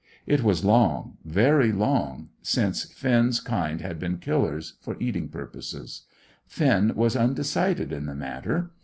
[0.25, 6.07] It was long, very long, since Finn's kind had been killers for eating purposes.
[6.47, 8.71] Finn was undecided in the matter.